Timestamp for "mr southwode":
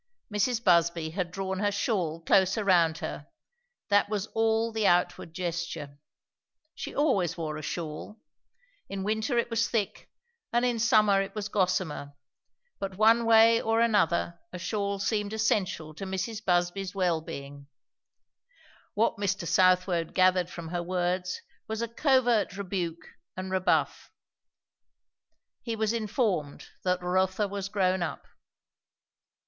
19.17-20.15